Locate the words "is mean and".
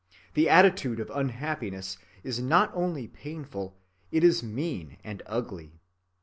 4.23-5.21